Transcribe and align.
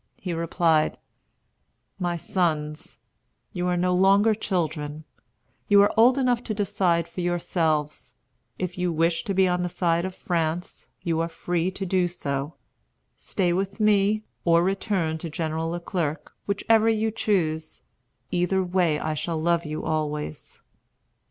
He 0.17 0.33
replied: 0.33 0.97
"My 1.99 2.17
sons, 2.17 2.97
you 3.53 3.67
are 3.67 3.77
no 3.77 3.93
longer 3.93 4.33
children. 4.33 5.03
You 5.67 5.79
are 5.83 5.93
old 5.95 6.17
enough 6.17 6.43
to 6.45 6.55
decide 6.55 7.07
for 7.07 7.21
yourselves. 7.21 8.15
If 8.57 8.79
you 8.79 8.91
wish 8.91 9.23
to 9.25 9.35
be 9.35 9.47
on 9.47 9.61
the 9.61 9.69
side 9.69 10.03
of 10.03 10.15
France, 10.15 10.87
you 11.03 11.19
are 11.19 11.29
free 11.29 11.69
to 11.69 11.85
do 11.85 12.07
so. 12.07 12.55
Stay 13.15 13.53
with 13.53 13.79
me, 13.79 14.23
or 14.43 14.63
return 14.63 15.19
to 15.19 15.29
General 15.29 15.69
Le 15.69 15.79
Clerc, 15.79 16.31
whichever 16.47 16.89
you 16.89 17.11
choose. 17.11 17.83
Either 18.31 18.63
way, 18.63 18.97
I 18.97 19.13
shall 19.13 19.39
love 19.39 19.65
you 19.67 19.83
always." 19.83 20.63